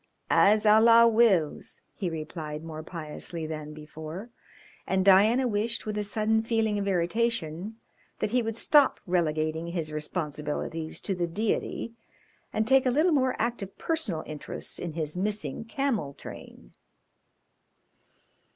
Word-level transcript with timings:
"As 0.31 0.65
Allah 0.65 1.07
wills!" 1.07 1.79
he 1.93 2.09
replied 2.09 2.63
more 2.63 2.81
piously 2.81 3.45
than 3.45 3.71
before, 3.71 4.31
and 4.87 5.05
Diana 5.05 5.47
wished, 5.47 5.85
with 5.85 5.95
a 5.95 6.03
sudden 6.03 6.41
feeling 6.41 6.79
of 6.79 6.87
irritation, 6.87 7.75
that 8.17 8.31
he 8.31 8.41
would 8.41 8.57
stop 8.57 8.99
relegating 9.05 9.67
his 9.67 9.93
responsibilities 9.93 11.01
to 11.01 11.13
the 11.13 11.27
Deity 11.27 11.93
and 12.51 12.65
take 12.65 12.87
a 12.87 12.91
little 12.91 13.11
more 13.13 13.35
active 13.37 13.77
personal 13.77 14.23
interest 14.25 14.79
in 14.79 14.93
his 14.93 15.15
missing 15.15 15.65
camel 15.65 16.13
train. 16.13 16.71